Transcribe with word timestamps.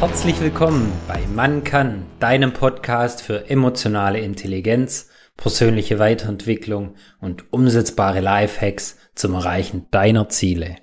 Herzlich 0.00 0.40
willkommen 0.40 0.90
bei 1.06 1.26
Man 1.26 1.62
kann, 1.62 2.06
deinem 2.20 2.54
Podcast 2.54 3.20
für 3.20 3.50
emotionale 3.50 4.18
Intelligenz, 4.20 5.10
persönliche 5.36 5.98
Weiterentwicklung 5.98 6.94
und 7.20 7.52
umsetzbare 7.52 8.20
Lifehacks 8.20 8.96
zum 9.14 9.34
Erreichen 9.34 9.88
deiner 9.90 10.30
Ziele. 10.30 10.76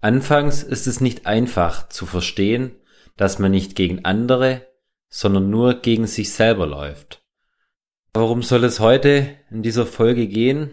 Anfangs 0.00 0.62
ist 0.62 0.86
es 0.86 1.02
nicht 1.02 1.26
einfach 1.26 1.90
zu 1.90 2.06
verstehen, 2.06 2.74
dass 3.18 3.38
man 3.38 3.50
nicht 3.50 3.76
gegen 3.76 4.02
andere, 4.06 4.66
sondern 5.10 5.50
nur 5.50 5.74
gegen 5.82 6.06
sich 6.06 6.32
selber 6.32 6.66
läuft. 6.66 7.22
Worum 8.14 8.42
soll 8.42 8.64
es 8.64 8.80
heute 8.80 9.28
in 9.50 9.62
dieser 9.62 9.84
Folge 9.84 10.26
gehen? 10.26 10.70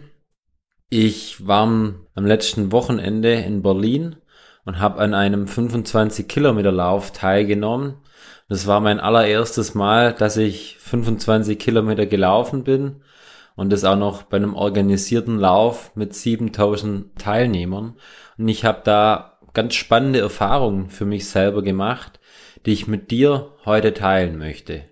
Ich 0.88 1.46
war 1.46 1.64
am 1.64 2.24
letzten 2.24 2.72
Wochenende 2.72 3.34
in 3.34 3.60
Berlin 3.60 4.16
und 4.68 4.80
habe 4.80 5.00
an 5.00 5.14
einem 5.14 5.48
25 5.48 6.28
Kilometer 6.28 6.70
Lauf 6.70 7.10
teilgenommen. 7.12 7.94
Das 8.50 8.66
war 8.66 8.80
mein 8.80 9.00
allererstes 9.00 9.74
Mal, 9.74 10.12
dass 10.12 10.36
ich 10.36 10.76
25 10.80 11.58
Kilometer 11.58 12.04
gelaufen 12.04 12.64
bin 12.64 12.96
und 13.56 13.72
das 13.72 13.84
auch 13.84 13.96
noch 13.96 14.24
bei 14.24 14.36
einem 14.36 14.54
organisierten 14.54 15.38
Lauf 15.38 15.92
mit 15.94 16.14
7000 16.14 17.18
Teilnehmern. 17.18 17.94
Und 18.36 18.48
ich 18.48 18.66
habe 18.66 18.82
da 18.84 19.38
ganz 19.54 19.74
spannende 19.74 20.18
Erfahrungen 20.18 20.90
für 20.90 21.06
mich 21.06 21.30
selber 21.30 21.62
gemacht, 21.62 22.20
die 22.66 22.74
ich 22.74 22.86
mit 22.86 23.10
dir 23.10 23.52
heute 23.64 23.94
teilen 23.94 24.36
möchte. 24.36 24.84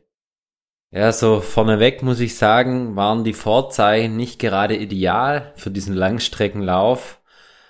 Ja, 0.90 1.12
so 1.12 1.42
vorneweg 1.42 2.02
muss 2.02 2.20
ich 2.20 2.38
sagen, 2.38 2.96
waren 2.96 3.24
die 3.24 3.34
Vorzeichen 3.34 4.16
nicht 4.16 4.38
gerade 4.38 4.74
ideal 4.74 5.52
für 5.56 5.70
diesen 5.70 5.94
Langstreckenlauf. 5.94 7.20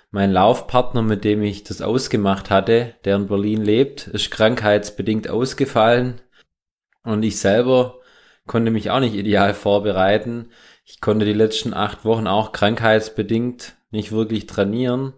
Mein 0.09 0.31
Laufpartner, 0.31 1.01
mit 1.01 1.23
dem 1.25 1.43
ich 1.43 1.63
das 1.63 1.81
ausgemacht 1.81 2.49
hatte, 2.49 2.95
der 3.03 3.17
in 3.17 3.27
Berlin 3.27 3.63
lebt, 3.63 4.07
ist 4.07 4.31
krankheitsbedingt 4.31 5.29
ausgefallen 5.29 6.21
und 7.03 7.23
ich 7.23 7.39
selber 7.39 7.99
konnte 8.45 8.71
mich 8.71 8.89
auch 8.89 9.01
nicht 9.01 9.15
ideal 9.15 9.53
vorbereiten. 9.53 10.49
Ich 10.85 11.01
konnte 11.01 11.25
die 11.25 11.33
letzten 11.33 11.73
acht 11.73 12.05
Wochen 12.05 12.27
auch 12.27 12.53
krankheitsbedingt 12.53 13.75
nicht 13.91 14.11
wirklich 14.13 14.47
trainieren 14.47 15.13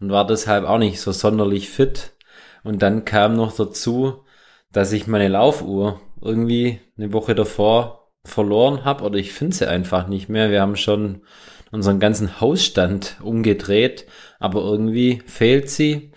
und 0.00 0.10
war 0.10 0.26
deshalb 0.26 0.64
auch 0.64 0.78
nicht 0.78 1.00
so 1.00 1.12
sonderlich 1.12 1.68
fit. 1.68 2.12
Und 2.64 2.82
dann 2.82 3.04
kam 3.04 3.36
noch 3.36 3.54
dazu, 3.54 4.24
dass 4.72 4.92
ich 4.92 5.06
meine 5.06 5.28
Laufuhr 5.28 6.00
irgendwie 6.20 6.80
eine 6.96 7.12
Woche 7.12 7.34
davor 7.34 8.10
verloren 8.24 8.84
habe 8.84 9.04
oder 9.04 9.18
ich 9.18 9.32
finde 9.32 9.56
sie 9.56 9.68
einfach 9.68 10.06
nicht 10.06 10.28
mehr. 10.28 10.50
Wir 10.50 10.62
haben 10.62 10.76
schon 10.76 11.22
unseren 11.72 11.98
ganzen 11.98 12.40
Hausstand 12.40 13.16
umgedreht, 13.22 14.06
aber 14.38 14.62
irgendwie 14.62 15.22
fehlt 15.26 15.68
sie. 15.68 16.12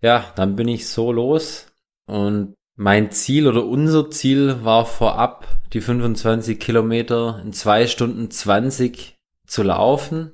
Ja, 0.00 0.24
dann 0.36 0.54
bin 0.54 0.68
ich 0.68 0.88
so 0.88 1.10
los 1.10 1.66
und 2.06 2.54
mein 2.76 3.10
Ziel 3.10 3.48
oder 3.48 3.66
unser 3.66 4.10
Ziel 4.10 4.64
war 4.64 4.86
vorab, 4.86 5.46
die 5.72 5.80
25 5.80 6.58
Kilometer 6.58 7.40
in 7.44 7.52
zwei 7.52 7.86
Stunden 7.86 8.30
20 8.30 9.16
zu 9.46 9.62
laufen. 9.62 10.32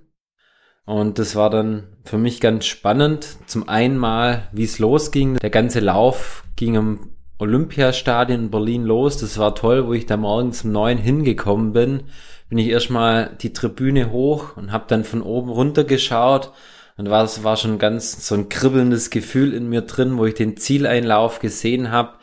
Und 0.85 1.19
das 1.19 1.35
war 1.35 1.51
dann 1.51 1.97
für 2.05 2.19
mich 2.19 2.41
ganz 2.41 2.67
spannend. 2.67 3.27
Zum 3.47 3.69
einen 3.69 3.99
mal, 3.99 4.49
wie 4.53 4.63
es 4.63 4.79
losging. 4.79 5.39
Der 5.39 5.51
ganze 5.51 5.81
Lauf 5.81 6.45
ging 6.55 6.77
am 6.77 7.11
Olympiastadion 7.39 8.45
in 8.45 8.51
Berlin 8.51 8.85
los. 8.85 9.19
Das 9.19 9.39
war 9.39 9.57
toll, 9.57 9.89
wo 9.89 9.93
ich 9.93 10.07
da 10.07 10.17
morgens 10.17 10.65
um 10.65 10.71
neun 10.71 10.99
hingekommen 10.99 11.73
bin 11.73 12.05
bin 12.49 12.59
ich 12.59 12.69
erstmal 12.69 13.37
die 13.41 13.53
Tribüne 13.53 14.13
hoch 14.13 14.57
und 14.57 14.73
habe 14.73 14.85
dann 14.89 15.05
von 15.05 15.23
oben 15.23 15.51
runter 15.51 15.85
geschaut 15.85 16.53
und 16.97 17.11
war, 17.11 17.25
es 17.25 17.45
war 17.45 17.57
schon 17.57 17.79
ganz 17.79 18.27
so 18.27 18.35
ein 18.35 18.49
kribbelndes 18.49 19.11
Gefühl 19.11 19.53
in 19.53 19.69
mir 19.69 19.83
drin, 19.83 20.17
wo 20.17 20.27
ich 20.27 20.35
den 20.35 20.57
Zieleinlauf 20.57 21.41
gesehen 21.41 21.91
habe. 21.91 22.15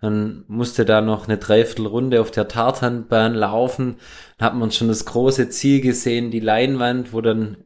Dann 0.00 0.44
musste 0.46 0.84
da 0.84 1.00
noch 1.00 1.26
eine 1.26 1.38
Dreiviertelrunde 1.38 2.20
auf 2.20 2.30
der 2.30 2.46
Tartanbahn 2.46 3.34
laufen. 3.34 3.96
Dann 4.36 4.46
hat 4.46 4.54
man 4.54 4.70
schon 4.70 4.88
das 4.88 5.04
große 5.04 5.48
Ziel 5.48 5.80
gesehen, 5.80 6.30
die 6.30 6.40
Leinwand, 6.40 7.12
wo 7.12 7.20
dann 7.20 7.56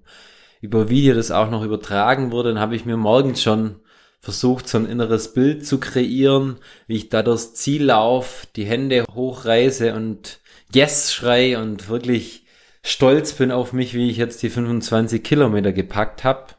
über 0.60 0.88
Video 0.88 1.14
das 1.14 1.30
auch 1.30 1.50
noch 1.50 1.64
übertragen 1.64 2.30
wurde. 2.30 2.50
Dann 2.50 2.60
habe 2.60 2.76
ich 2.76 2.86
mir 2.86 2.96
morgens 2.96 3.42
schon 3.42 3.76
versucht, 4.20 4.68
so 4.68 4.78
ein 4.78 4.86
inneres 4.86 5.34
Bild 5.34 5.66
zu 5.66 5.80
kreieren, 5.80 6.56
wie 6.86 6.94
ich 6.94 7.08
da 7.08 7.22
durchs 7.22 7.54
Ziel 7.54 7.84
lauf, 7.84 8.46
die 8.54 8.64
Hände 8.64 9.04
hochreiße 9.12 9.94
und 9.94 10.38
Yes-Schrei 10.74 11.58
und 11.58 11.88
wirklich 11.88 12.46
stolz 12.82 13.34
bin 13.34 13.50
auf 13.50 13.72
mich, 13.72 13.94
wie 13.94 14.10
ich 14.10 14.16
jetzt 14.16 14.42
die 14.42 14.50
25 14.50 15.22
Kilometer 15.22 15.72
gepackt 15.72 16.24
habe. 16.24 16.54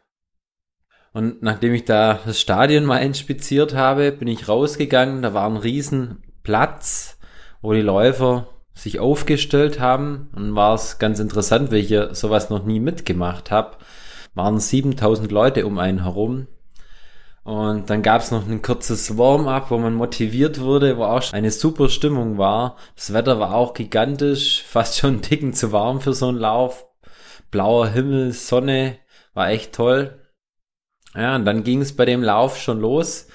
Und 1.13 1.44
nachdem 1.44 1.74
ich 1.74 1.85
da 1.85 2.19
das 2.25 2.40
Stadion 2.40 2.85
mal 2.85 2.97
inspiziert 2.97 3.75
habe, 3.75 4.12
bin 4.12 4.28
ich 4.28 4.47
rausgegangen. 4.47 5.22
Da 5.22 5.34
war 5.34 5.47
ein 5.47 5.57
riesen 5.57 6.24
Platz, 6.41 7.19
wo 7.62 7.74
die 7.74 7.81
Läufer 7.81 8.47
sich 8.74 9.00
aufgestellt 9.00 9.79
haben. 9.79 10.30
Und 10.35 10.56
war 10.56 10.74
es 10.74 10.97
ganz 10.97 11.19
interessant, 11.19 11.72
weil 11.72 11.80
ich 11.80 11.90
ja 11.90 12.16
sowas 12.16 12.50
noch 12.50 12.66
nie 12.66 12.80
mitgemacht 12.80 13.51
habe. 13.51 13.78
Waren 14.34 14.59
7000 14.59 15.31
Leute 15.31 15.68
um 15.68 15.78
einen 15.78 16.01
herum. 16.01 16.47
Und 17.44 17.90
dann 17.90 18.02
gab's 18.02 18.31
noch 18.31 18.48
ein 18.48 18.62
kurzes 18.62 19.18
Warm-up, 19.18 19.70
wo 19.70 19.78
man 19.78 19.94
motiviert 19.94 20.62
wurde, 20.62 20.98
wo 20.98 21.04
auch 21.04 21.34
eine 21.34 21.52
super 21.52 21.90
Stimmung 21.90 22.38
war. 22.38 22.78
Das 22.96 23.12
Wetter 23.14 23.40
war 23.40 23.54
auch 23.54 23.74
gigantisch, 23.74 24.64
fast 24.68 24.98
schon 24.98 25.16
ein 25.16 25.22
Ticken 25.22 25.54
zu 25.54 25.72
warm 25.72 26.00
für 26.00 26.14
so 26.14 26.30
einen 26.30 26.38
Lauf. 26.38 26.86
Blauer 27.52 27.90
Himmel, 27.90 28.31
Sonne, 28.31 28.98
war 29.34 29.50
echt 29.50 29.74
toll. 29.74 30.20
Ja, 31.16 31.36
und 31.36 31.46
dann 31.46 31.64
ging 31.64 31.81
es 31.81 31.96
bei 31.96 32.06
dem 32.06 32.24
Lauf 32.24 32.58
schon 32.58 32.80
los. 32.80 33.28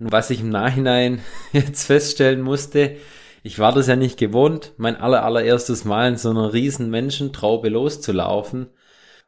Und 0.00 0.10
was 0.10 0.30
ich 0.30 0.40
im 0.40 0.48
Nachhinein 0.48 1.20
jetzt 1.52 1.84
feststellen 1.84 2.40
musste, 2.40 2.96
ich 3.42 3.58
war 3.58 3.72
das 3.72 3.88
ja 3.88 3.94
nicht 3.94 4.18
gewohnt, 4.18 4.72
mein 4.78 4.96
aller, 4.96 5.22
allererstes 5.22 5.84
Mal 5.84 6.08
in 6.08 6.16
so 6.16 6.30
einer 6.30 6.54
riesen 6.54 6.88
Menschentraube 6.88 7.68
loszulaufen. 7.68 8.70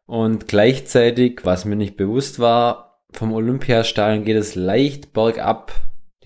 Und 0.07 0.49
gleichzeitig, 0.49 1.41
was 1.45 1.67
mir 1.67 1.77
nicht 1.77 1.97
bewusst 1.97 2.39
war, 2.39 2.86
vom 3.13 3.33
Olympiastadion 3.33 4.25
geht 4.25 4.37
es 4.37 4.55
leicht 4.55 5.13
bergab 5.13 5.73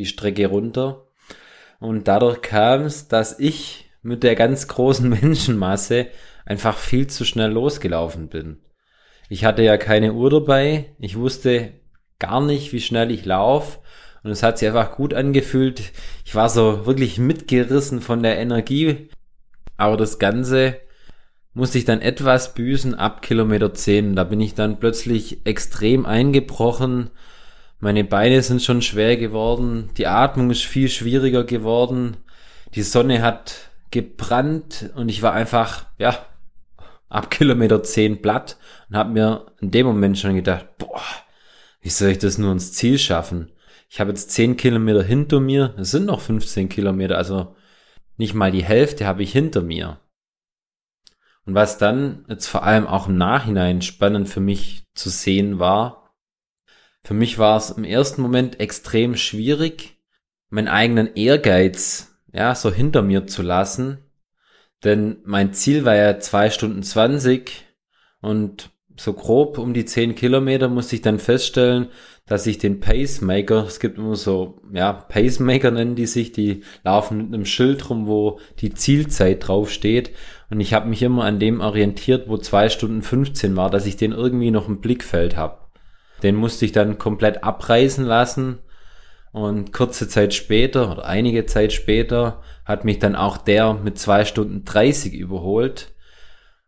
die 0.01 0.07
Strecke 0.07 0.47
runter. 0.47 1.07
Und 1.79 2.09
dadurch 2.09 2.43
kam 2.43 2.83
es, 2.83 3.09
dass 3.09 3.39
ich 3.39 3.91
mit 4.03 4.23
der 4.23 4.35
ganz 4.35 4.67
großen 4.67 5.09
Menschenmasse 5.23 6.09
einfach 6.45 6.77
viel 6.77 7.07
zu 7.07 7.25
schnell 7.25 7.53
losgelaufen 7.53 8.29
bin. 8.29 8.59
Ich 9.29 9.45
hatte 9.45 9.63
ja 9.63 9.77
keine 9.77 10.15
Uhr 10.15 10.31
dabei. 10.31 10.97
Ich 10.99 11.17
wusste 11.17 11.73
gar 12.19 12.41
nicht, 12.41 12.73
wie 12.73 12.81
schnell 12.81 13.11
ich 13.11 13.25
laufe. 13.25 13.79
Und 14.23 14.31
es 14.31 14.43
hat 14.43 14.59
sich 14.59 14.69
einfach 14.69 14.97
gut 14.97 15.15
angefühlt. 15.15 15.93
Ich 16.25 16.35
war 16.35 16.49
so 16.49 16.85
wirklich 16.85 17.19
mitgerissen 17.19 18.01
von 18.01 18.23
der 18.23 18.39
Energie. 18.39 19.09
Aber 19.77 19.97
das 19.97 20.19
Ganze 20.19 20.81
musste 21.61 21.77
ich 21.77 21.85
dann 21.85 22.01
etwas 22.01 22.55
büßen 22.55 22.95
ab 22.95 23.21
Kilometer 23.21 23.75
10. 23.75 24.17
Da 24.17 24.25
bin 24.25 24.41
ich 24.41 24.55
dann 24.55 24.81
plötzlich 24.81 25.45
extrem 25.45 26.07
eingebrochen. 26.07 27.11
Meine 27.81 28.03
Beine 28.03 28.41
sind 28.41 28.63
schon 28.63 28.81
schwer 28.81 29.19
geworden. 29.19 29.91
Die 29.99 30.07
Atmung 30.07 30.51
ist 30.51 30.63
viel 30.63 30.89
schwieriger 30.89 31.45
geworden. 31.45 32.17
Die 32.75 32.83
Sonne 32.83 33.21
hat 33.21 33.71
gebrannt 33.91 34.89
und 34.97 35.11
ich 35.11 35.21
war 35.21 35.35
einfach, 35.35 35.85
ja, 35.99 36.25
ab 37.11 37.31
Kilometer 37.31 37.83
10 37.83 38.23
platt 38.23 38.57
und 38.89 38.97
habe 38.97 39.13
mir 39.13 39.47
in 39.61 39.71
dem 39.71 39.87
Moment 39.87 40.17
schon 40.17 40.35
gedacht, 40.35 40.79
boah, 40.79 41.03
wie 41.83 41.91
soll 41.91 42.09
ich 42.09 42.19
das 42.19 42.39
nur 42.39 42.53
ins 42.53 42.73
Ziel 42.73 42.99
schaffen? 42.99 43.53
Ich 43.91 44.01
habe 44.01 44.09
jetzt 44.09 44.31
10 44.31 44.57
Kilometer 44.57 45.03
hinter 45.03 45.41
mir, 45.41 45.75
es 45.77 45.91
sind 45.91 46.07
noch 46.07 46.23
15 46.23 46.71
Kilometer, 46.71 47.19
also 47.19 47.55
nicht 48.17 48.33
mal 48.33 48.51
die 48.51 48.65
Hälfte 48.65 49.07
habe 49.07 49.23
ich 49.23 49.33
hinter 49.33 49.61
mir. 49.61 49.99
Und 51.47 51.55
was 51.55 51.79
dann 51.79 52.25
jetzt 52.29 52.47
vor 52.47 52.63
allem 52.63 52.87
auch 52.87 53.09
im 53.09 53.17
Nachhinein 53.17 53.83
spannend 53.83 54.29
für 54.29 54.41
mich 54.41 54.85
zu 54.95 55.09
sehen 55.09 55.59
war, 55.59 56.15
für 57.03 57.15
mich 57.15 57.39
war 57.39 57.57
es 57.57 57.71
im 57.71 57.85
ersten 57.85 58.21
Moment 58.23 58.61
extrem 58.61 59.17
schwierig, 59.17 59.97
meinen 60.51 60.69
eigenen 60.69 61.15
Ehrgeiz, 61.15 62.21
ja, 62.33 62.55
so 62.55 62.71
hinter 62.71 63.03
mir 63.03 63.27
zu 63.27 63.43
lassen. 63.43 64.05
Denn 64.85 65.19
mein 65.25 65.53
Ziel 65.53 65.85
war 65.85 65.97
ja 65.97 66.19
zwei 66.21 66.51
Stunden 66.51 66.83
zwanzig 66.83 67.65
und 68.21 68.71
so 68.97 69.15
grob 69.15 69.57
um 69.57 69.73
die 69.73 69.87
zehn 69.87 70.15
Kilometer 70.15 70.69
musste 70.69 70.95
ich 70.95 71.01
dann 71.01 71.19
feststellen, 71.19 71.89
dass 72.27 72.47
ich 72.47 72.59
den 72.59 72.81
Pacemaker, 72.81 73.65
es 73.65 73.81
gibt 73.81 73.97
immer 73.97 74.15
so, 74.15 74.61
ja, 74.73 74.93
Pacemaker 74.93 75.71
nennen 75.71 75.97
die 75.97 76.07
sich, 76.07 76.33
die 76.33 76.65
laufen 76.85 77.17
mit 77.17 77.27
einem 77.29 77.47
Schild 77.47 77.89
rum, 77.89 78.07
wo 78.07 78.41
die 78.59 78.75
Zielzeit 78.75 79.49
draufsteht. 79.49 80.11
Und 80.51 80.61
ich 80.61 80.75
habe 80.75 80.89
mich 80.89 81.03
immer 81.03 81.25
an 81.25 81.39
dem 81.39 81.61
orientiert, 81.61 82.29
wo 82.29 82.37
zwei 82.37 82.69
Stunden 82.69 83.03
15 83.03 83.57
war, 83.57 83.71
dass 83.71 83.87
ich 83.87 83.97
den 83.97 84.13
irgendwie 84.13 84.51
noch 84.51 84.69
im 84.69 84.81
Blickfeld 84.81 85.37
habe. 85.37 85.59
Den 86.23 86.35
musste 86.35 86.65
ich 86.65 86.73
dann 86.73 86.99
komplett 86.99 87.45
abreißen 87.45 88.05
lassen. 88.05 88.59
Und 89.33 89.73
kurze 89.73 90.09
Zeit 90.09 90.35
später 90.35 90.91
oder 90.91 91.05
einige 91.05 91.47
Zeit 91.47 91.73
später 91.73 92.43
hat 92.65 92.85
mich 92.85 92.99
dann 92.99 93.15
auch 93.15 93.37
der 93.37 93.75
mit 93.75 93.97
zwei 93.97 94.25
Stunden 94.25 94.65
30 94.65 95.15
überholt. 95.15 95.95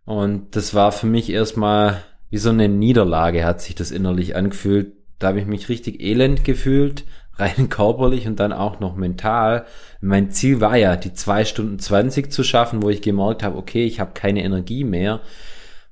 Und 0.04 0.54
das 0.54 0.72
war 0.74 0.92
für 0.92 1.06
mich 1.06 1.30
erstmal 1.30 2.02
wie 2.32 2.38
so 2.38 2.48
eine 2.48 2.66
Niederlage 2.66 3.44
hat 3.44 3.60
sich 3.60 3.74
das 3.74 3.90
innerlich 3.90 4.36
angefühlt. 4.36 4.94
Da 5.18 5.28
habe 5.28 5.40
ich 5.40 5.46
mich 5.46 5.68
richtig 5.68 6.00
elend 6.00 6.44
gefühlt, 6.44 7.04
rein 7.36 7.68
körperlich 7.70 8.26
und 8.26 8.40
dann 8.40 8.52
auch 8.52 8.80
noch 8.80 8.96
mental. 8.96 9.66
Mein 10.00 10.30
Ziel 10.30 10.60
war 10.60 10.76
ja, 10.76 10.96
die 10.96 11.12
zwei 11.12 11.44
Stunden 11.44 11.78
zwanzig 11.78 12.32
zu 12.32 12.44
schaffen, 12.44 12.82
wo 12.82 12.90
ich 12.90 13.02
gemerkt 13.02 13.42
habe, 13.42 13.56
okay, 13.56 13.84
ich 13.84 14.00
habe 14.00 14.12
keine 14.14 14.42
Energie 14.42 14.84
mehr. 14.84 15.20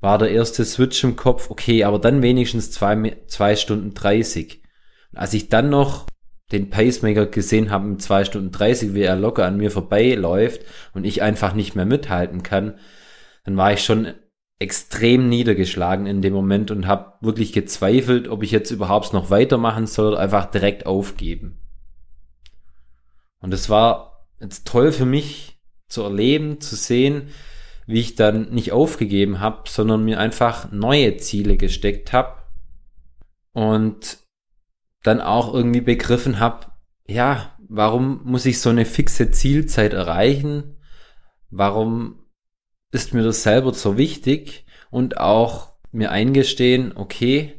War 0.01 0.19
der 0.19 0.31
erste 0.31 0.65
Switch 0.65 1.03
im 1.05 1.17
Kopf, 1.17 1.51
okay, 1.51 1.85
aber 1.85 1.99
dann 1.99 2.23
wenigstens 2.23 2.71
zwei, 2.71 3.17
zwei 3.27 3.57
Stunden 3.57 3.93
dreißig. 3.93 4.63
Als 5.15 5.35
ich 5.35 5.49
dann 5.49 5.69
noch 5.69 6.07
den 6.53 6.71
Pacemaker 6.71 7.27
gesehen 7.27 7.71
habe 7.71 7.89
in 7.89 7.99
zwei 7.99 8.25
Stunden 8.25 8.51
dreißig, 8.51 8.95
wie 8.95 9.03
er 9.03 9.17
locker 9.17 9.45
an 9.45 9.57
mir 9.57 9.71
vorbeiläuft 9.71 10.63
und 10.95 11.05
ich 11.05 11.23
einfach 11.23 11.55
nicht 11.55 11.77
mehr 11.77 11.87
mithalten 11.87 12.43
kann, 12.43 12.79
dann 13.45 13.57
war 13.57 13.73
ich 13.73 13.85
schon 13.85 14.15
extrem 14.61 15.29
niedergeschlagen 15.29 16.07
in 16.07 16.21
dem 16.21 16.35
Moment 16.35 16.71
und 16.71 16.87
habe 16.87 17.15
wirklich 17.23 17.53
gezweifelt, 17.53 18.29
ob 18.29 18.43
ich 18.43 18.51
jetzt 18.51 18.71
überhaupt 18.71 19.13
noch 19.13 19.31
weitermachen 19.31 19.87
soll 19.87 20.09
oder 20.09 20.21
einfach 20.21 20.45
direkt 20.45 20.87
aufgeben. 20.87 21.59
Und 23.41 23.55
es 23.55 23.71
war 23.71 24.29
jetzt 24.39 24.67
toll 24.67 24.93
für 24.93 25.07
mich 25.07 25.59
zu 25.89 26.03
erleben, 26.03 26.61
zu 26.61 26.77
sehen, 26.77 27.29
wie 27.87 28.01
ich 28.01 28.15
dann 28.15 28.51
nicht 28.51 28.71
aufgegeben 28.71 29.41
habe, 29.41 29.69
sondern 29.69 30.05
mir 30.05 30.21
einfach 30.21 30.71
neue 30.71 31.17
Ziele 31.17 31.57
gesteckt 31.57 32.13
habe 32.13 32.37
und 33.53 34.19
dann 35.03 35.23
auch 35.23 35.55
irgendwie 35.55 35.81
begriffen 35.81 36.39
habe, 36.39 36.67
ja, 37.09 37.57
warum 37.67 38.21
muss 38.25 38.45
ich 38.45 38.61
so 38.61 38.69
eine 38.69 38.85
fixe 38.85 39.31
Zielzeit 39.31 39.95
erreichen? 39.95 40.77
Warum 41.49 42.21
ist 42.93 43.15
mir 43.15 43.23
das 43.23 43.43
selber 43.43 43.73
so 43.75 43.97
wichtig 43.97 44.65
und 44.91 45.19
auch 45.19 45.73
mir 45.93 46.11
eingestehen, 46.11 46.93
okay, 46.95 47.55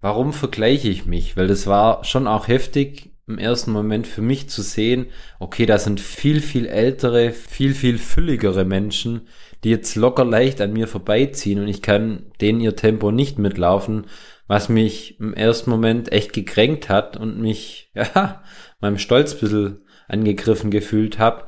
warum 0.00 0.32
vergleiche 0.32 0.88
ich 0.88 1.06
mich? 1.06 1.36
Weil 1.36 1.48
das 1.48 1.66
war 1.66 2.04
schon 2.04 2.26
auch 2.26 2.48
heftig 2.48 3.10
im 3.26 3.38
ersten 3.38 3.70
Moment 3.70 4.06
für 4.06 4.22
mich 4.22 4.48
zu 4.48 4.60
sehen, 4.62 5.06
okay, 5.38 5.64
da 5.64 5.78
sind 5.78 6.00
viel, 6.00 6.40
viel 6.40 6.66
ältere, 6.66 7.30
viel, 7.30 7.74
viel 7.74 7.98
fülligere 7.98 8.64
Menschen, 8.64 9.28
die 9.62 9.70
jetzt 9.70 9.94
locker 9.94 10.24
leicht 10.24 10.60
an 10.60 10.72
mir 10.72 10.88
vorbeiziehen 10.88 11.60
und 11.60 11.68
ich 11.68 11.80
kann 11.80 12.32
denen 12.40 12.60
ihr 12.60 12.74
Tempo 12.74 13.12
nicht 13.12 13.38
mitlaufen, 13.38 14.06
was 14.48 14.68
mich 14.68 15.20
im 15.20 15.32
ersten 15.32 15.70
Moment 15.70 16.10
echt 16.10 16.32
gekränkt 16.32 16.88
hat 16.88 17.16
und 17.16 17.40
mich, 17.40 17.90
ja, 17.94 18.42
meinem 18.80 18.98
Stolz 18.98 19.34
ein 19.34 19.40
bisschen 19.40 19.84
angegriffen 20.08 20.70
gefühlt 20.70 21.18
habe. 21.18 21.44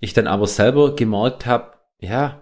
Ich 0.00 0.12
dann 0.12 0.26
aber 0.26 0.46
selber 0.46 0.94
gemerkt 0.94 1.46
habe, 1.46 1.72
ja, 1.98 2.41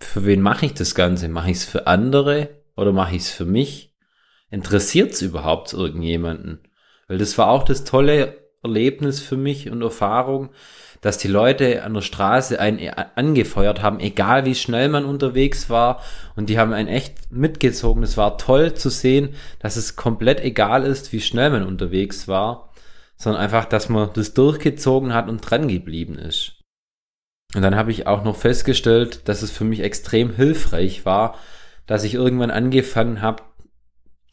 für 0.00 0.24
wen 0.24 0.40
mache 0.40 0.66
ich 0.66 0.74
das 0.74 0.94
Ganze? 0.94 1.28
Mache 1.28 1.50
ich 1.50 1.58
es 1.58 1.64
für 1.64 1.86
andere 1.86 2.48
oder 2.76 2.92
mache 2.92 3.16
ich 3.16 3.22
es 3.22 3.30
für 3.30 3.44
mich? 3.44 3.94
Interessiert 4.50 5.12
es 5.12 5.22
überhaupt 5.22 5.72
irgendjemanden? 5.72 6.60
Weil 7.06 7.18
das 7.18 7.38
war 7.38 7.48
auch 7.48 7.64
das 7.64 7.84
tolle 7.84 8.38
Erlebnis 8.62 9.20
für 9.20 9.36
mich 9.36 9.70
und 9.70 9.82
Erfahrung, 9.82 10.50
dass 11.00 11.16
die 11.16 11.28
Leute 11.28 11.82
an 11.82 11.94
der 11.94 12.02
Straße 12.02 12.60
einen 12.60 12.78
angefeuert 13.14 13.82
haben, 13.82 14.00
egal 14.00 14.44
wie 14.44 14.54
schnell 14.54 14.88
man 14.88 15.04
unterwegs 15.04 15.70
war. 15.70 16.02
Und 16.36 16.50
die 16.50 16.58
haben 16.58 16.72
einen 16.72 16.88
echt 16.88 17.32
mitgezogen. 17.32 18.02
Es 18.02 18.16
war 18.16 18.36
toll 18.36 18.74
zu 18.74 18.90
sehen, 18.90 19.34
dass 19.60 19.76
es 19.76 19.96
komplett 19.96 20.40
egal 20.40 20.84
ist, 20.84 21.12
wie 21.12 21.20
schnell 21.20 21.50
man 21.50 21.66
unterwegs 21.66 22.28
war, 22.28 22.70
sondern 23.16 23.42
einfach, 23.42 23.64
dass 23.64 23.88
man 23.88 24.10
das 24.12 24.34
durchgezogen 24.34 25.14
hat 25.14 25.28
und 25.28 25.40
dran 25.40 25.68
geblieben 25.68 26.18
ist. 26.18 26.59
Und 27.54 27.62
dann 27.62 27.74
habe 27.74 27.90
ich 27.90 28.06
auch 28.06 28.22
noch 28.22 28.36
festgestellt, 28.36 29.28
dass 29.28 29.42
es 29.42 29.50
für 29.50 29.64
mich 29.64 29.80
extrem 29.80 30.34
hilfreich 30.34 31.04
war, 31.04 31.36
dass 31.86 32.04
ich 32.04 32.14
irgendwann 32.14 32.50
angefangen 32.50 33.22
habe, 33.22 33.42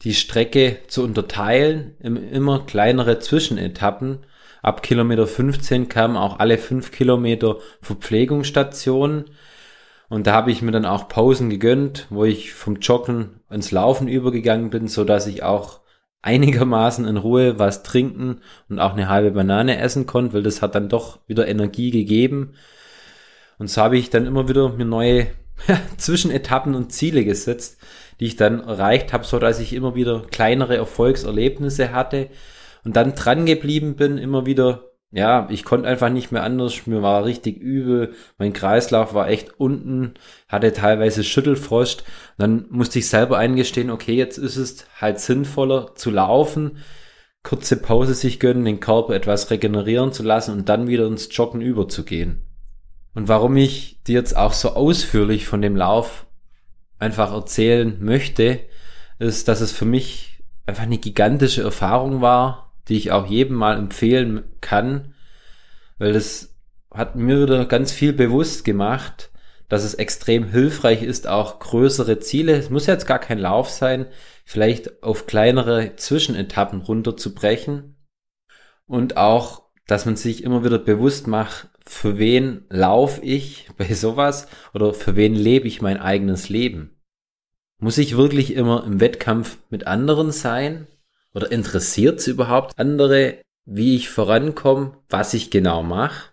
die 0.02 0.14
Strecke 0.14 0.78
zu 0.86 1.02
unterteilen 1.02 1.96
in 1.98 2.16
immer 2.16 2.64
kleinere 2.64 3.18
Zwischenetappen. 3.18 4.18
Ab 4.62 4.82
Kilometer 4.82 5.26
15 5.26 5.88
kamen 5.88 6.16
auch 6.16 6.38
alle 6.38 6.58
fünf 6.58 6.92
Kilometer 6.92 7.56
Verpflegungsstationen. 7.82 9.24
Und 10.08 10.26
da 10.26 10.32
habe 10.32 10.52
ich 10.52 10.62
mir 10.62 10.70
dann 10.70 10.86
auch 10.86 11.08
Pausen 11.08 11.50
gegönnt, 11.50 12.06
wo 12.10 12.24
ich 12.24 12.54
vom 12.54 12.76
Joggen 12.76 13.40
ins 13.50 13.72
Laufen 13.72 14.08
übergegangen 14.08 14.70
bin, 14.70 14.86
so 14.86 15.04
dass 15.04 15.26
ich 15.26 15.42
auch 15.42 15.80
einigermaßen 16.22 17.06
in 17.06 17.16
Ruhe 17.16 17.58
was 17.58 17.82
trinken 17.82 18.40
und 18.68 18.78
auch 18.78 18.92
eine 18.92 19.08
halbe 19.08 19.32
Banane 19.32 19.78
essen 19.78 20.06
konnte, 20.06 20.34
weil 20.34 20.42
das 20.42 20.62
hat 20.62 20.74
dann 20.74 20.88
doch 20.88 21.18
wieder 21.26 21.46
Energie 21.46 21.90
gegeben. 21.90 22.54
Und 23.58 23.68
so 23.68 23.82
habe 23.82 23.98
ich 23.98 24.10
dann 24.10 24.26
immer 24.26 24.48
wieder 24.48 24.70
mir 24.70 24.84
neue 24.84 25.26
Zwischenetappen 25.96 26.74
und 26.74 26.92
Ziele 26.92 27.24
gesetzt, 27.24 27.78
die 28.20 28.26
ich 28.26 28.36
dann 28.36 28.60
erreicht 28.60 29.12
habe, 29.12 29.24
so 29.24 29.38
dass 29.38 29.60
ich 29.60 29.72
immer 29.72 29.94
wieder 29.94 30.22
kleinere 30.30 30.76
Erfolgserlebnisse 30.76 31.92
hatte 31.92 32.28
und 32.84 32.96
dann 32.96 33.14
dran 33.14 33.46
geblieben 33.46 33.96
bin, 33.96 34.18
immer 34.18 34.46
wieder 34.46 34.88
ja, 35.10 35.48
ich 35.50 35.64
konnte 35.64 35.88
einfach 35.88 36.10
nicht 36.10 36.32
mehr 36.32 36.42
anders. 36.42 36.86
Mir 36.86 37.02
war 37.02 37.24
richtig 37.24 37.58
übel. 37.58 38.12
Mein 38.36 38.52
Kreislauf 38.52 39.14
war 39.14 39.28
echt 39.28 39.58
unten, 39.58 40.14
hatte 40.48 40.72
teilweise 40.72 41.24
Schüttelfrost. 41.24 42.04
dann 42.36 42.66
musste 42.68 42.98
ich 42.98 43.08
selber 43.08 43.38
eingestehen, 43.38 43.90
okay, 43.90 44.14
jetzt 44.14 44.36
ist 44.36 44.56
es 44.56 44.86
halt 45.00 45.18
sinnvoller 45.18 45.94
zu 45.94 46.10
laufen, 46.10 46.78
kurze 47.42 47.78
Pause 47.78 48.14
sich 48.14 48.38
gönnen, 48.38 48.66
den 48.66 48.80
Körper 48.80 49.14
etwas 49.14 49.50
regenerieren 49.50 50.12
zu 50.12 50.22
lassen 50.22 50.52
und 50.52 50.68
dann 50.68 50.88
wieder 50.88 51.06
ins 51.06 51.28
Joggen 51.34 51.62
überzugehen. 51.62 52.47
Und 53.14 53.28
warum 53.28 53.56
ich 53.56 54.02
dir 54.04 54.14
jetzt 54.14 54.36
auch 54.36 54.52
so 54.52 54.74
ausführlich 54.74 55.46
von 55.46 55.62
dem 55.62 55.76
Lauf 55.76 56.26
einfach 56.98 57.32
erzählen 57.32 57.96
möchte, 58.00 58.60
ist, 59.18 59.48
dass 59.48 59.60
es 59.60 59.72
für 59.72 59.84
mich 59.84 60.42
einfach 60.66 60.84
eine 60.84 60.98
gigantische 60.98 61.62
Erfahrung 61.62 62.20
war, 62.20 62.72
die 62.88 62.96
ich 62.96 63.12
auch 63.12 63.26
jedem 63.26 63.56
mal 63.56 63.76
empfehlen 63.76 64.44
kann, 64.60 65.14
weil 65.98 66.12
das 66.12 66.54
hat 66.92 67.16
mir 67.16 67.42
wieder 67.42 67.64
ganz 67.66 67.92
viel 67.92 68.12
bewusst 68.12 68.64
gemacht, 68.64 69.30
dass 69.68 69.84
es 69.84 69.94
extrem 69.94 70.48
hilfreich 70.48 71.02
ist, 71.02 71.26
auch 71.26 71.58
größere 71.58 72.20
Ziele, 72.20 72.56
es 72.56 72.70
muss 72.70 72.86
jetzt 72.86 73.06
gar 73.06 73.18
kein 73.18 73.38
Lauf 73.38 73.68
sein, 73.68 74.06
vielleicht 74.44 75.02
auf 75.02 75.26
kleinere 75.26 75.96
Zwischenetappen 75.96 76.80
runterzubrechen. 76.80 77.96
Und 78.86 79.18
auch, 79.18 79.64
dass 79.86 80.06
man 80.06 80.16
sich 80.16 80.42
immer 80.42 80.64
wieder 80.64 80.78
bewusst 80.78 81.26
macht, 81.26 81.68
für 81.88 82.18
wen 82.18 82.66
laufe 82.68 83.22
ich 83.22 83.70
bei 83.78 83.92
sowas 83.94 84.46
oder 84.74 84.92
für 84.92 85.16
wen 85.16 85.34
lebe 85.34 85.66
ich 85.66 85.80
mein 85.80 85.98
eigenes 85.98 86.50
Leben? 86.50 87.00
Muss 87.80 87.96
ich 87.96 88.16
wirklich 88.16 88.52
immer 88.54 88.84
im 88.84 89.00
Wettkampf 89.00 89.56
mit 89.70 89.86
anderen 89.86 90.30
sein? 90.30 90.86
Oder 91.32 91.50
interessiert 91.50 92.20
es 92.20 92.26
überhaupt 92.26 92.78
andere, 92.78 93.40
wie 93.64 93.96
ich 93.96 94.10
vorankomme, 94.10 94.98
was 95.08 95.32
ich 95.32 95.50
genau 95.50 95.82
mache? 95.82 96.32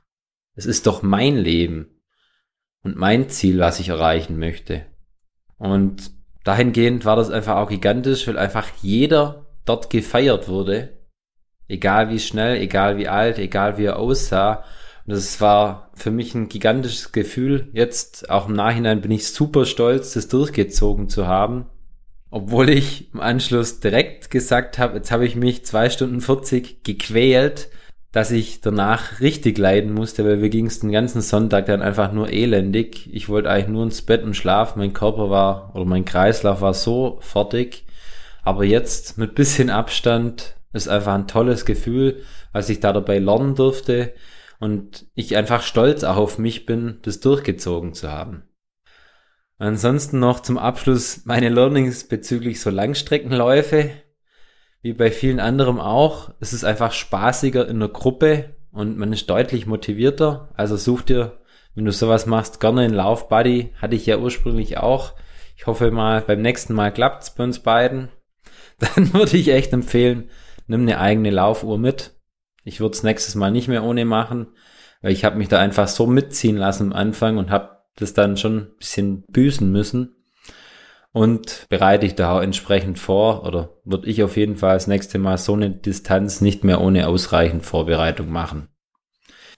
Es 0.55 0.65
ist 0.65 0.87
doch 0.87 1.01
mein 1.03 1.37
Leben 1.37 2.01
und 2.83 2.97
mein 2.97 3.29
Ziel, 3.29 3.59
was 3.59 3.79
ich 3.79 3.89
erreichen 3.89 4.37
möchte. 4.37 4.85
Und 5.57 6.11
dahingehend 6.43 7.05
war 7.05 7.15
das 7.15 7.29
einfach 7.29 7.57
auch 7.57 7.69
gigantisch, 7.69 8.27
weil 8.27 8.37
einfach 8.37 8.69
jeder 8.81 9.45
dort 9.63 9.89
gefeiert 9.89 10.49
wurde. 10.49 10.97
Egal 11.67 12.09
wie 12.09 12.19
schnell, 12.19 12.57
egal 12.57 12.97
wie 12.97 13.07
alt, 13.07 13.39
egal 13.39 13.77
wie 13.77 13.85
er 13.85 13.99
aussah. 13.99 14.63
Und 15.07 15.13
das 15.13 15.39
war 15.39 15.91
für 15.93 16.11
mich 16.11 16.33
ein 16.33 16.49
gigantisches 16.49 17.11
Gefühl. 17.11 17.69
Jetzt, 17.73 18.29
auch 18.29 18.47
im 18.47 18.55
Nachhinein, 18.55 19.01
bin 19.01 19.11
ich 19.11 19.27
super 19.27 19.65
stolz, 19.65 20.13
das 20.13 20.27
durchgezogen 20.27 21.09
zu 21.09 21.27
haben. 21.27 21.65
Obwohl 22.31 22.69
ich 22.69 23.13
im 23.13 23.21
Anschluss 23.21 23.79
direkt 23.79 24.31
gesagt 24.31 24.79
habe, 24.79 24.97
jetzt 24.97 25.11
habe 25.11 25.25
ich 25.25 25.35
mich 25.35 25.63
zwei 25.63 25.89
Stunden 25.89 26.21
40 26.21 26.83
gequält, 26.83 27.69
dass 28.11 28.31
ich 28.31 28.61
danach 28.61 29.19
richtig 29.19 29.57
leiden 29.57 29.93
musste, 29.93 30.25
weil 30.25 30.41
wir 30.41 30.49
ging 30.49 30.65
es 30.65 30.79
den 30.79 30.91
ganzen 30.91 31.21
Sonntag 31.21 31.67
dann 31.67 31.81
einfach 31.81 32.11
nur 32.11 32.31
elendig. 32.31 33.07
Ich 33.13 33.29
wollte 33.29 33.49
eigentlich 33.49 33.67
nur 33.67 33.83
ins 33.83 34.01
Bett 34.01 34.23
und 34.23 34.35
schlafen. 34.35 34.79
Mein 34.79 34.93
Körper 34.93 35.29
war 35.29 35.75
oder 35.75 35.85
mein 35.85 36.05
Kreislauf 36.05 36.61
war 36.61 36.73
so 36.73 37.19
fertig. 37.21 37.85
Aber 38.43 38.63
jetzt 38.63 39.17
mit 39.17 39.35
bisschen 39.35 39.69
Abstand 39.69 40.55
ist 40.73 40.87
einfach 40.87 41.13
ein 41.13 41.27
tolles 41.27 41.63
Gefühl, 41.65 42.23
was 42.53 42.69
ich 42.69 42.79
da 42.79 42.91
dabei 42.91 43.19
lernen 43.19 43.55
durfte 43.55 44.13
und 44.59 45.07
ich 45.13 45.35
einfach 45.35 45.61
stolz 45.61 46.03
auch 46.03 46.17
auf 46.17 46.37
mich 46.37 46.65
bin, 46.65 46.99
das 47.03 47.19
durchgezogen 47.19 47.93
zu 47.93 48.11
haben. 48.11 48.43
Ansonsten 49.57 50.19
noch 50.19 50.41
zum 50.41 50.57
Abschluss 50.57 51.25
meine 51.25 51.49
Learnings 51.49 52.07
bezüglich 52.07 52.59
so 52.59 52.69
Langstreckenläufe. 52.69 53.91
Wie 54.81 54.93
bei 54.93 55.11
vielen 55.11 55.39
anderen 55.39 55.79
auch, 55.79 56.33
es 56.39 56.53
ist 56.53 56.65
einfach 56.65 56.91
spaßiger 56.91 57.67
in 57.67 57.79
der 57.79 57.89
Gruppe 57.89 58.55
und 58.71 58.97
man 58.97 59.13
ist 59.13 59.29
deutlich 59.29 59.65
motivierter. 59.65 60.49
Also 60.55 60.75
such 60.75 61.03
dir, 61.03 61.39
wenn 61.73 61.85
du 61.85 61.91
sowas 61.91 62.25
machst, 62.25 62.59
gerne 62.59 62.81
einen 62.81 62.93
Laufbuddy. 62.93 63.73
Hatte 63.81 63.95
ich 63.95 64.05
ja 64.05 64.17
ursprünglich 64.17 64.77
auch. 64.77 65.13
Ich 65.55 65.67
hoffe 65.67 65.89
mal, 65.91 66.21
beim 66.21 66.41
nächsten 66.41 66.73
Mal 66.73 66.91
klappt's 66.91 67.33
bei 67.33 67.45
uns 67.45 67.59
beiden. 67.59 68.09
Dann 68.79 69.13
würde 69.13 69.37
ich 69.37 69.49
echt 69.49 69.71
empfehlen, 69.71 70.29
nimm 70.67 70.81
eine 70.81 70.99
eigene 70.99 71.29
Laufuhr 71.29 71.77
mit. 71.77 72.11
Ich 72.65 72.81
würde 72.81 72.95
es 72.95 73.03
nächstes 73.03 73.35
Mal 73.35 73.51
nicht 73.51 73.69
mehr 73.69 73.83
ohne 73.85 74.03
machen, 74.03 74.47
weil 75.01 75.13
ich 75.13 75.23
habe 75.23 75.37
mich 75.37 75.47
da 75.47 75.59
einfach 75.59 75.87
so 75.87 76.05
mitziehen 76.07 76.57
lassen 76.57 76.91
am 76.91 76.97
Anfang 76.97 77.37
und 77.37 77.49
habe 77.49 77.77
das 77.95 78.13
dann 78.13 78.35
schon 78.35 78.57
ein 78.57 78.77
bisschen 78.77 79.23
büßen 79.31 79.71
müssen. 79.71 80.15
und 81.15 81.67
bereite 81.69 82.05
dich 82.05 82.15
da 82.15 82.35
auch 82.35 82.41
entsprechend 82.41 82.99
vor 82.99 83.45
oder 83.45 83.77
würde 83.85 84.09
ich 84.09 84.21
auf 84.21 84.35
jeden 84.35 84.57
Fall 84.57 84.73
das 84.73 84.87
nächste 84.87 85.17
Mal 85.17 85.37
so 85.37 85.53
eine 85.53 85.69
Distanz 85.69 86.41
nicht 86.41 86.65
mehr 86.65 86.81
ohne 86.81 87.07
ausreichend 87.07 87.65
Vorbereitung 87.65 88.29
machen. 88.29 88.67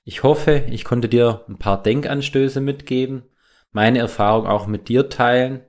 Ich 0.04 0.22
hoffe, 0.22 0.66
ich 0.70 0.84
konnte 0.84 1.10
dir 1.10 1.46
ein 1.50 1.58
paar 1.58 1.82
Denkanstöße 1.82 2.62
mitgeben, 2.62 3.24
meine 3.72 3.98
Erfahrung 3.98 4.46
auch 4.46 4.68
mit 4.68 4.88
dir 4.88 5.10
teilen. 5.10 5.62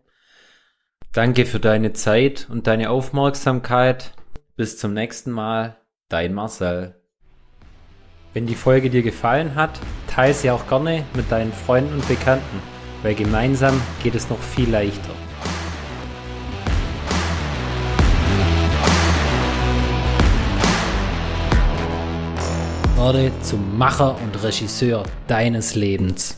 Danke 1.15 1.47
für 1.47 1.59
deine 1.59 1.95
Zeit 1.95 2.49
und 2.51 2.67
deine 2.67 2.91
Aufmerksamkeit. 2.91 4.13
Bis 4.57 4.77
zum 4.77 4.93
nächsten 4.93 5.31
Mal, 5.31 5.79
dein 6.11 6.35
Marcel. 6.35 6.98
Wenn 8.39 8.47
die 8.47 8.55
Folge 8.55 8.89
dir 8.89 9.03
gefallen 9.03 9.57
hat, 9.57 9.81
teile 10.07 10.33
sie 10.33 10.49
auch 10.49 10.69
gerne 10.69 11.05
mit 11.17 11.29
deinen 11.33 11.53
Freunden 11.53 11.95
und 11.95 12.07
Bekannten, 12.07 12.63
weil 13.03 13.17
gemeinsam 13.17 13.81
geht 14.01 14.15
es 14.15 14.31
noch 14.31 14.39
viel 14.39 14.71
leichter. 14.71 15.11
Werde 22.95 23.33
zum 23.43 23.77
Macher 23.77 24.17
und 24.23 24.41
Regisseur 24.41 25.03
deines 25.27 25.75
Lebens. 25.75 26.37